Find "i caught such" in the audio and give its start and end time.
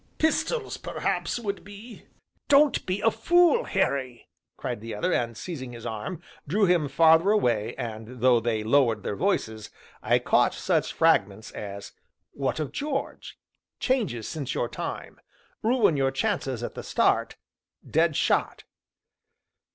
10.01-10.91